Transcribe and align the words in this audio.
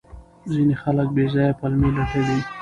ځینې 0.53 0.75
خلک 0.83 1.07
بې 1.15 1.25
ځایه 1.33 1.57
پلمې 1.59 1.89
لټوي. 1.95 2.37